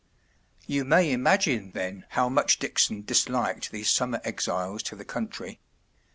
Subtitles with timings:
[0.65, 5.59] You may imagine, then, how much Dickson disliked these summer exiles to the country.